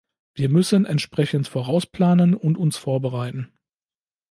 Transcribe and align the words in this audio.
Wir 0.33 0.49
müssen 0.49 0.85
entsprechend 0.87 1.47
vorausplanen 1.47 2.33
und 2.33 2.57
uns 2.57 2.75
vorbereiten. 2.75 3.53